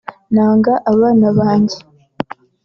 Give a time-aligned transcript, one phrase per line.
[0.33, 1.77] “Nanga abana banjye